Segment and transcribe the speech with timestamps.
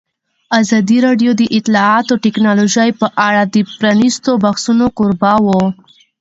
[0.59, 5.63] ازادي راډیو د اطلاعاتی تکنالوژي په اړه د پرانیستو بحثونو کوربه وه.